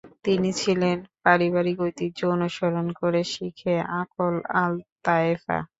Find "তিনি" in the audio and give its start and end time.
0.25-0.49